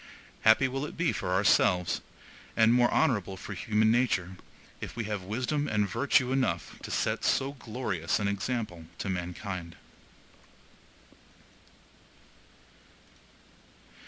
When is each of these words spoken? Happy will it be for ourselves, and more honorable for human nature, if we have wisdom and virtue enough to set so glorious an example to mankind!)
Happy 0.41 0.67
will 0.67 0.83
it 0.83 0.97
be 0.97 1.13
for 1.13 1.31
ourselves, 1.31 2.01
and 2.57 2.73
more 2.73 2.89
honorable 2.91 3.37
for 3.37 3.53
human 3.53 3.91
nature, 3.91 4.35
if 4.79 4.95
we 4.95 5.03
have 5.03 5.21
wisdom 5.21 5.67
and 5.67 5.87
virtue 5.87 6.31
enough 6.31 6.79
to 6.81 6.89
set 6.89 7.23
so 7.23 7.51
glorious 7.53 8.17
an 8.19 8.27
example 8.27 8.85
to 8.97 9.09
mankind!) 9.11 9.75